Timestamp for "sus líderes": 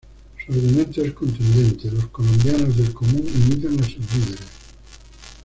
3.83-4.47